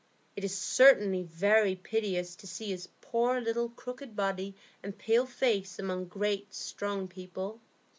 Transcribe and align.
It 0.35 0.43
is 0.43 0.57
certainly 0.57 1.21
very 1.21 1.75
piteous 1.75 2.35
to 2.37 2.47
see 2.47 2.71
his 2.71 2.89
poor 3.01 3.39
little 3.39 3.69
crooked 3.69 4.15
body 4.15 4.55
and 4.81 4.97
pale 4.97 5.27
face 5.27 5.77
among 5.77 6.05
great, 6.05 6.55
strong 6.55 7.07
people." 7.07 7.59